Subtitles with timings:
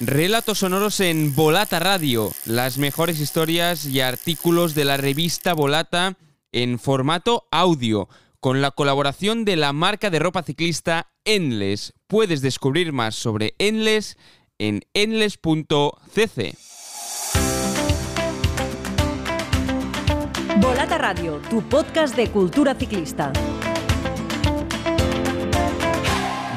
[0.00, 6.18] Relatos sonoros en Volata Radio, las mejores historias y artículos de la revista Volata
[6.52, 8.06] en formato audio,
[8.38, 11.94] con la colaboración de la marca de ropa ciclista Endless.
[12.08, 14.18] Puedes descubrir más sobre Endless
[14.58, 16.58] en endless.cc.
[20.60, 23.32] Volata Radio, tu podcast de cultura ciclista.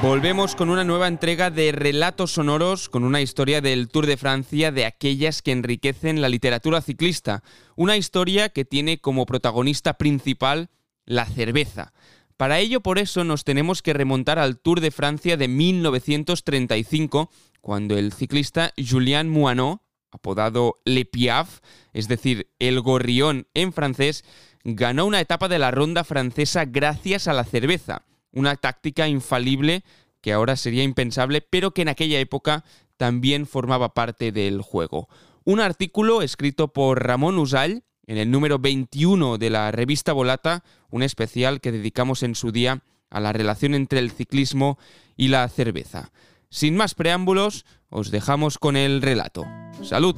[0.00, 4.70] Volvemos con una nueva entrega de relatos sonoros con una historia del Tour de Francia
[4.70, 7.42] de aquellas que enriquecen la literatura ciclista.
[7.74, 10.70] Una historia que tiene como protagonista principal
[11.04, 11.92] la cerveza.
[12.36, 17.30] Para ello, por eso, nos tenemos que remontar al Tour de Francia de 1935,
[17.60, 19.80] cuando el ciclista Julien Moinot,
[20.12, 21.58] apodado Le Piaf,
[21.92, 24.24] es decir, el gorrión en francés,
[24.62, 29.84] ganó una etapa de la ronda francesa gracias a la cerveza una táctica infalible
[30.20, 32.64] que ahora sería impensable, pero que en aquella época
[32.96, 35.08] también formaba parte del juego.
[35.44, 41.02] Un artículo escrito por Ramón Usall en el número 21 de la revista Volata, un
[41.02, 44.78] especial que dedicamos en su día a la relación entre el ciclismo
[45.16, 46.10] y la cerveza.
[46.50, 49.46] Sin más preámbulos, os dejamos con el relato.
[49.82, 50.16] ¡Salud!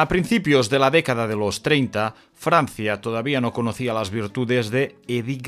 [0.00, 4.94] A principios de la década de los 30, Francia todavía no conocía las virtudes de
[5.08, 5.44] Edith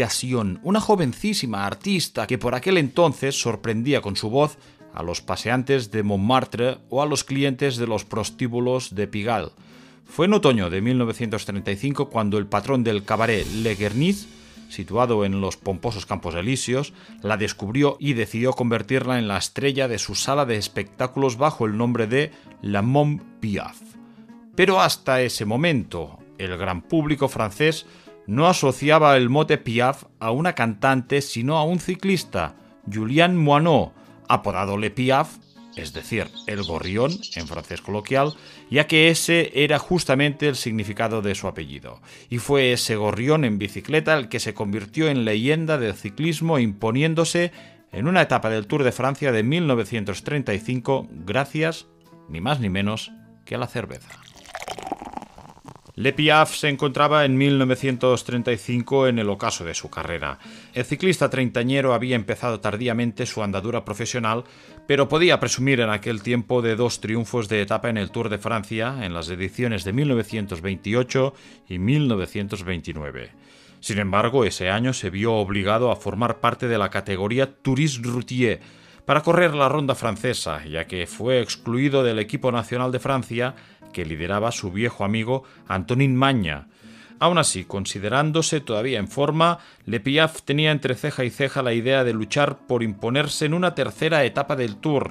[0.65, 4.59] una jovencísima artista que por aquel entonces sorprendía con su voz
[4.93, 9.53] a los paseantes de Montmartre o a los clientes de los prostíbulos de Pigalle.
[10.05, 14.27] Fue en otoño de 1935 cuando el patrón del cabaret Le Guernis,
[14.69, 20.01] situado en los pomposos Campos Elíseos, la descubrió y decidió convertirla en la estrella de
[20.01, 24.00] su sala de espectáculos bajo el nombre de La Mont Piaf.
[24.61, 27.86] Pero hasta ese momento, el gran público francés
[28.27, 32.56] no asociaba el mote Piaf a una cantante, sino a un ciclista,
[32.92, 33.94] Julien Moinot,
[34.28, 35.38] apodado Le Piaf,
[35.76, 38.34] es decir, el gorrión en francés coloquial,
[38.70, 42.03] ya que ese era justamente el significado de su apellido.
[42.28, 47.50] Y fue ese gorrión en bicicleta el que se convirtió en leyenda del ciclismo imponiéndose
[47.93, 51.87] en una etapa del Tour de Francia de 1935 gracias,
[52.28, 53.10] ni más ni menos,
[53.47, 54.20] que a la cerveza.
[55.97, 60.39] Le Piaf se encontraba en 1935 en el ocaso de su carrera.
[60.73, 64.45] El ciclista treintañero había empezado tardíamente su andadura profesional,
[64.87, 68.39] pero podía presumir en aquel tiempo de dos triunfos de etapa en el Tour de
[68.39, 71.34] Francia en las ediciones de 1928
[71.69, 73.33] y 1929.
[73.81, 78.61] Sin embargo, ese año se vio obligado a formar parte de la categoría Touriste Routier
[79.10, 83.56] para correr la ronda francesa, ya que fue excluido del equipo nacional de Francia
[83.93, 86.69] que lideraba su viejo amigo Antonin Maña.
[87.19, 92.04] Aún así, considerándose todavía en forma, Le Piaf tenía entre ceja y ceja la idea
[92.04, 95.10] de luchar por imponerse en una tercera etapa del Tour,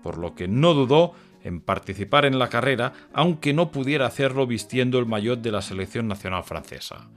[0.00, 5.00] por lo que no dudó en participar en la carrera, aunque no pudiera hacerlo vistiendo
[5.00, 7.08] el maillot de la selección nacional francesa.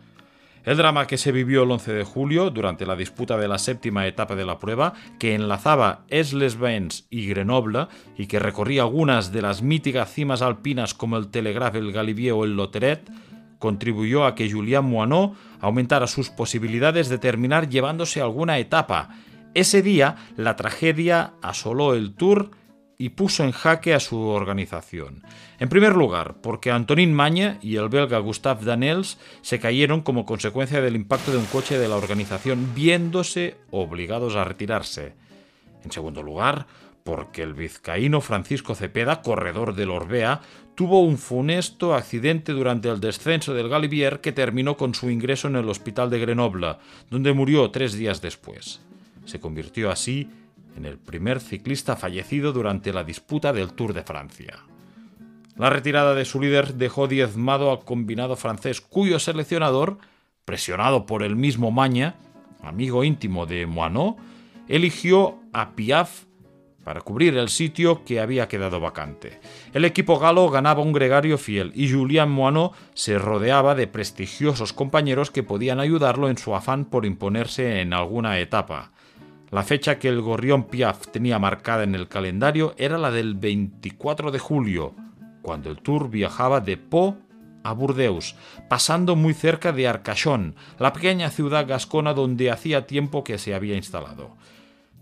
[0.65, 4.07] El drama que se vivió el 11 de julio durante la disputa de la séptima
[4.07, 7.87] etapa de la prueba, que enlazaba Esles-Bains y Grenoble
[8.17, 12.45] y que recorría algunas de las míticas cimas alpinas como el Telegraphe, el Galibier o
[12.45, 13.09] el Loteret,
[13.59, 19.09] contribuyó a que Julien Moinot aumentara sus posibilidades de terminar llevándose alguna etapa.
[19.53, 22.51] Ese día, la tragedia asoló el Tour
[22.97, 25.23] y puso en jaque a su organización.
[25.59, 30.81] En primer lugar, porque Antonin Maña y el belga Gustave Danels se cayeron como consecuencia
[30.81, 35.13] del impacto de un coche de la organización, viéndose obligados a retirarse.
[35.83, 36.65] En segundo lugar,
[37.03, 40.41] porque el vizcaíno Francisco Cepeda, corredor del Orbea,
[40.75, 45.57] tuvo un funesto accidente durante el descenso del Galibier que terminó con su ingreso en
[45.57, 46.77] el hospital de Grenoble,
[47.09, 48.81] donde murió tres días después.
[49.25, 50.29] Se convirtió así
[50.75, 54.59] en el primer ciclista fallecido durante la disputa del Tour de Francia.
[55.55, 59.99] La retirada de su líder dejó diezmado al combinado francés, cuyo seleccionador,
[60.45, 62.15] presionado por el mismo Maña,
[62.61, 64.17] amigo íntimo de Moinot,
[64.67, 66.23] eligió a Piaf
[66.83, 69.39] para cubrir el sitio que había quedado vacante.
[69.73, 75.29] El equipo galo ganaba un gregario fiel y Julien Moinot se rodeaba de prestigiosos compañeros
[75.29, 78.92] que podían ayudarlo en su afán por imponerse en alguna etapa.
[79.53, 84.31] La fecha que el gorrión Piaf tenía marcada en el calendario era la del 24
[84.31, 84.95] de julio,
[85.43, 87.17] cuando el Tour viajaba de Po
[87.63, 88.35] a Burdeos,
[88.67, 93.75] pasando muy cerca de Arcachón, la pequeña ciudad gascona donde hacía tiempo que se había
[93.75, 94.35] instalado.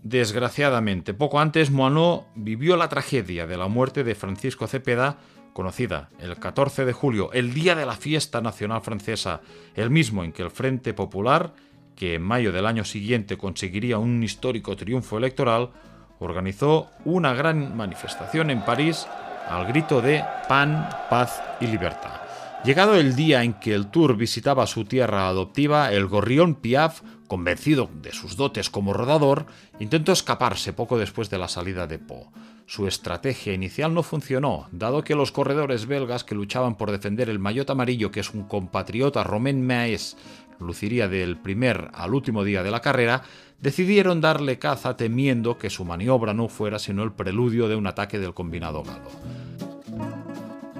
[0.02, 5.16] Desgraciadamente, poco antes Moinot vivió la tragedia de la muerte de Francisco Cepeda
[5.54, 9.40] conocida el 14 de julio, el día de la fiesta nacional francesa,
[9.74, 11.54] el mismo en que el Frente Popular,
[11.96, 15.70] que en mayo del año siguiente conseguiría un histórico triunfo electoral,
[16.18, 19.06] organizó una gran manifestación en París
[19.48, 22.22] al grito de pan, paz y libertad.
[22.64, 27.90] Llegado el día en que el Tour visitaba su tierra adoptiva, el gorrión Piaf, convencido
[27.92, 29.46] de sus dotes como rodador,
[29.80, 32.30] intentó escaparse poco después de la salida de Po.
[32.66, 37.38] Su estrategia inicial no funcionó, dado que los corredores belgas que luchaban por defender el
[37.38, 40.16] maillot amarillo, que es un compatriota Romain Maes,
[40.58, 43.22] luciría del primer al último día de la carrera,
[43.60, 48.18] decidieron darle caza temiendo que su maniobra no fuera sino el preludio de un ataque
[48.18, 49.10] del combinado galo.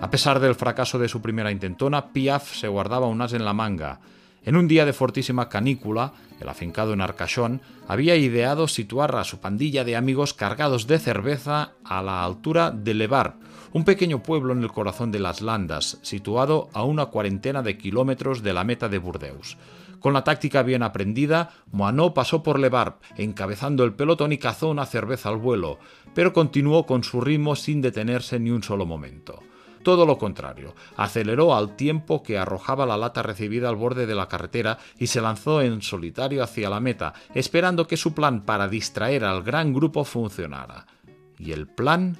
[0.00, 3.52] A pesar del fracaso de su primera intentona, Piaf se guardaba un as en la
[3.52, 4.00] manga.
[4.44, 9.38] En un día de fortísima canícula, el afincado en Arcachón había ideado situar a su
[9.38, 13.36] pandilla de amigos cargados de cerveza a la altura de Levar,
[13.72, 18.42] un pequeño pueblo en el corazón de las Landas, situado a una cuarentena de kilómetros
[18.42, 19.56] de la meta de Burdeos.
[20.00, 24.86] Con la táctica bien aprendida, Moanó pasó por Levar, encabezando el pelotón y cazó una
[24.86, 25.78] cerveza al vuelo,
[26.14, 29.40] pero continuó con su ritmo sin detenerse ni un solo momento.
[29.82, 34.28] Todo lo contrario, aceleró al tiempo que arrojaba la lata recibida al borde de la
[34.28, 39.24] carretera y se lanzó en solitario hacia la meta, esperando que su plan para distraer
[39.24, 40.86] al gran grupo funcionara.
[41.38, 42.16] Y el plan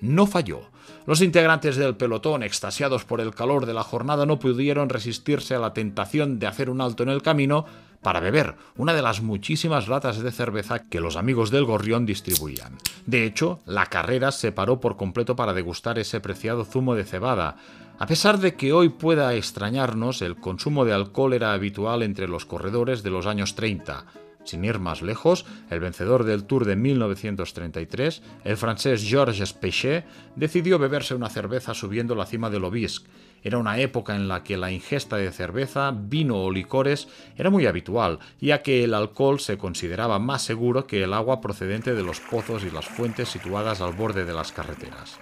[0.00, 0.73] no falló.
[1.06, 5.58] Los integrantes del pelotón, extasiados por el calor de la jornada, no pudieron resistirse a
[5.58, 7.66] la tentación de hacer un alto en el camino
[8.04, 12.78] para beber una de las muchísimas latas de cerveza que los amigos del gorrión distribuían.
[13.06, 17.56] De hecho, la carrera se paró por completo para degustar ese preciado zumo de cebada.
[17.98, 22.44] A pesar de que hoy pueda extrañarnos, el consumo de alcohol era habitual entre los
[22.44, 24.04] corredores de los años 30.
[24.44, 30.04] Sin ir más lejos, el vencedor del Tour de 1933, el francés Georges Pechet,
[30.36, 33.08] decidió beberse una cerveza subiendo la cima del Obisque.
[33.42, 37.66] Era una época en la que la ingesta de cerveza, vino o licores era muy
[37.66, 42.20] habitual, ya que el alcohol se consideraba más seguro que el agua procedente de los
[42.20, 45.18] pozos y las fuentes situadas al borde de las carreteras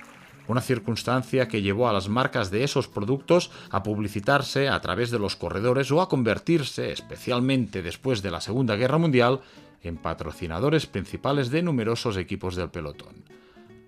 [0.48, 5.18] una circunstancia que llevó a las marcas de esos productos a publicitarse a través de
[5.18, 9.40] los corredores o a convertirse, especialmente después de la Segunda Guerra Mundial,
[9.82, 13.24] en patrocinadores principales de numerosos equipos del pelotón.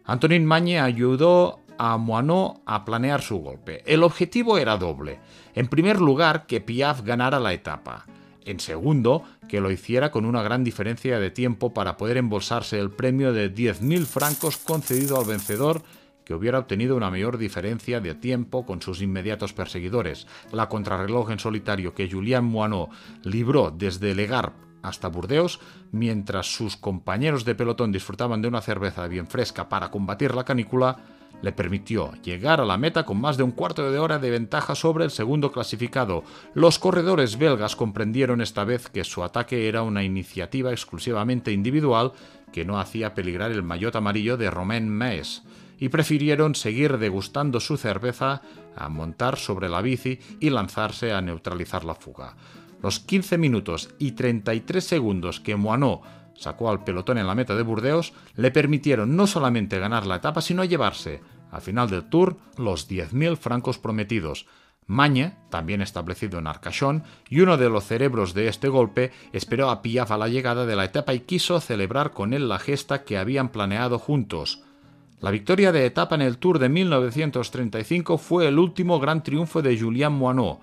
[0.04, 3.82] Antonin Magne ayudó a Moinot a planear su golpe.
[3.86, 5.18] El objetivo era doble.
[5.54, 8.06] En primer lugar, que Piaf ganara la etapa.
[8.44, 12.90] En segundo, que lo hiciera con una gran diferencia de tiempo para poder embolsarse el
[12.90, 15.82] premio de 10.000 francos concedido al vencedor
[16.24, 20.26] que hubiera obtenido una mayor diferencia de tiempo con sus inmediatos perseguidores.
[20.52, 22.90] La contrarreloj en solitario que Julien Moinot
[23.22, 25.60] libró desde Legar hasta Burdeos,
[25.92, 30.98] mientras sus compañeros de pelotón disfrutaban de una cerveza bien fresca para combatir la canícula,
[31.42, 34.74] le permitió llegar a la meta con más de un cuarto de hora de ventaja
[34.74, 36.22] sobre el segundo clasificado.
[36.54, 42.12] Los corredores belgas comprendieron esta vez que su ataque era una iniciativa exclusivamente individual
[42.52, 45.42] que no hacía peligrar el maillot amarillo de Romain Maes
[45.78, 48.42] y prefirieron seguir degustando su cerveza
[48.76, 52.36] a montar sobre la bici y lanzarse a neutralizar la fuga.
[52.82, 56.02] Los 15 minutos y 33 segundos que Moinot
[56.36, 60.40] sacó al pelotón en la meta de Burdeos le permitieron no solamente ganar la etapa,
[60.40, 64.46] sino llevarse, al final del Tour, los 10.000 francos prometidos.
[64.86, 69.80] Mañe, también establecido en Arcachón, y uno de los cerebros de este golpe, esperó a
[69.80, 73.16] Piaf a la llegada de la etapa y quiso celebrar con él la gesta que
[73.16, 74.62] habían planeado juntos.
[75.20, 79.78] La victoria de etapa en el Tour de 1935 fue el último gran triunfo de
[79.78, 80.60] Julien Moinot.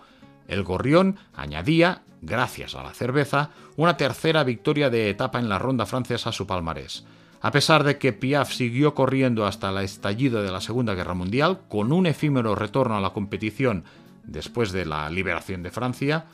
[0.47, 5.85] El Gorrión añadía, gracias a la cerveza, una tercera victoria de etapa en la ronda
[5.85, 7.05] francesa a su palmarés.
[7.41, 11.61] A pesar de que Piaf siguió corriendo hasta el estallido de la Segunda Guerra Mundial,
[11.69, 13.83] con un efímero retorno a la competición
[14.23, 16.25] después de la liberación de Francia,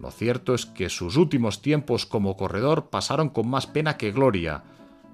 [0.00, 4.62] lo cierto es que sus últimos tiempos como corredor pasaron con más pena que gloria.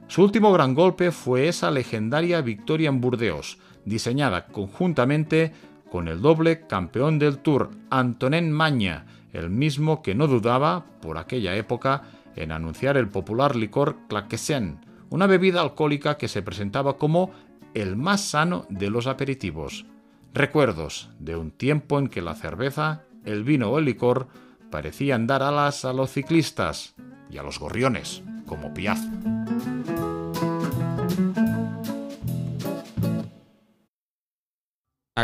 [0.06, 5.52] Su último gran golpe fue esa legendaria victoria en Burdeos, diseñada conjuntamente
[5.90, 11.56] con el doble campeón del Tour, Antonin Magna, el mismo que no dudaba, por aquella
[11.56, 12.02] época,
[12.36, 14.78] en anunciar el popular licor Claquesén,
[15.10, 17.30] una bebida alcohólica que se presentaba como
[17.74, 19.86] el más sano de los aperitivos.
[20.32, 24.28] Recuerdos de un tiempo en que la cerveza, el vino o el licor
[24.70, 26.94] parecían dar alas a los ciclistas
[27.30, 28.98] y a los gorriones, como Piaf.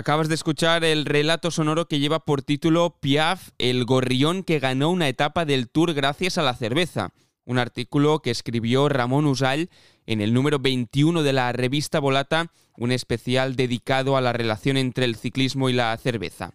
[0.01, 4.89] Acabas de escuchar el relato sonoro que lleva por título Piaf, el gorrión que ganó
[4.89, 7.13] una etapa del Tour gracias a la cerveza
[7.45, 9.69] un artículo que escribió Ramón Usall
[10.07, 15.05] en el número 21 de la revista Volata, un especial dedicado a la relación entre
[15.05, 16.55] el ciclismo y la cerveza.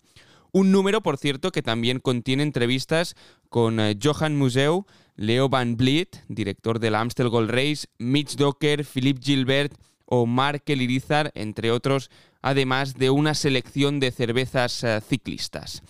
[0.52, 3.14] Un número, por cierto, que también contiene entrevistas
[3.50, 4.88] con eh, Johan Museu,
[5.18, 9.76] Leo Van Vliet, director del Amstel Gold Race, Mitch Docker, Philippe Gilbert
[10.06, 12.10] o Mark Elirizar, entre otros,
[12.46, 15.82] además de una selección de cervezas eh, ciclistas.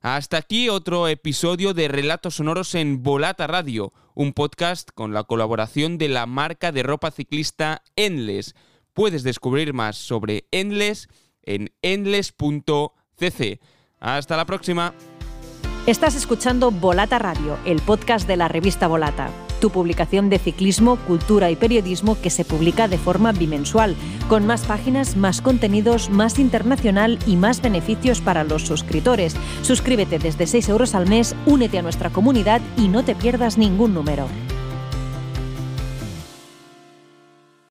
[0.00, 5.98] Hasta aquí otro episodio de Relatos Sonoros en Volata Radio, un podcast con la colaboración
[5.98, 8.54] de la marca de ropa ciclista Endless.
[8.92, 11.08] Puedes descubrir más sobre Endless
[11.42, 13.60] en endless.cc.
[13.98, 14.94] Hasta la próxima.
[15.88, 19.28] Estás escuchando Volata Radio, el podcast de la revista Volata,
[19.60, 23.96] tu publicación de ciclismo, cultura y periodismo que se publica de forma bimensual,
[24.28, 29.36] con más páginas, más contenidos, más internacional y más beneficios para los suscriptores.
[29.62, 33.94] Suscríbete desde 6 euros al mes, únete a nuestra comunidad y no te pierdas ningún
[33.94, 34.28] número.